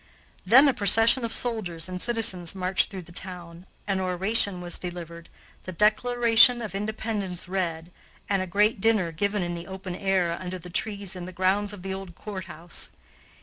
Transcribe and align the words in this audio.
Then 0.47 0.67
a 0.67 0.73
procession 0.73 1.23
of 1.23 1.31
soldiers 1.31 1.87
and 1.87 2.01
citizens 2.01 2.55
marched 2.55 2.89
through 2.89 3.03
the 3.03 3.11
town, 3.11 3.67
an 3.85 3.99
oration 3.99 4.59
was 4.59 4.79
delivered, 4.79 5.29
the 5.65 5.71
Declaration 5.71 6.59
of 6.63 6.73
Independence 6.73 7.47
read, 7.47 7.91
and 8.27 8.41
a 8.41 8.47
great 8.47 8.81
dinner 8.81 9.11
given 9.11 9.43
in 9.43 9.53
the 9.53 9.67
open 9.67 9.95
air 9.95 10.35
under 10.41 10.57
the 10.57 10.71
trees 10.71 11.15
in 11.15 11.25
the 11.25 11.31
grounds 11.31 11.71
of 11.71 11.83
the 11.83 11.93
old 11.93 12.15
courthouse. 12.15 12.89